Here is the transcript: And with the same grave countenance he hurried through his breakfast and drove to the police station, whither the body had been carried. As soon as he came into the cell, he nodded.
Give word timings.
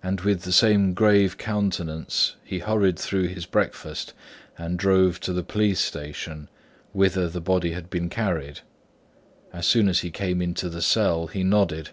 And 0.00 0.20
with 0.20 0.42
the 0.42 0.52
same 0.52 0.94
grave 0.94 1.38
countenance 1.38 2.36
he 2.44 2.60
hurried 2.60 2.96
through 2.96 3.26
his 3.26 3.46
breakfast 3.46 4.14
and 4.56 4.78
drove 4.78 5.18
to 5.22 5.32
the 5.32 5.42
police 5.42 5.80
station, 5.80 6.48
whither 6.92 7.28
the 7.28 7.40
body 7.40 7.72
had 7.72 7.90
been 7.90 8.08
carried. 8.08 8.60
As 9.52 9.66
soon 9.66 9.88
as 9.88 10.02
he 10.02 10.12
came 10.12 10.40
into 10.40 10.68
the 10.68 10.80
cell, 10.82 11.26
he 11.26 11.42
nodded. 11.42 11.90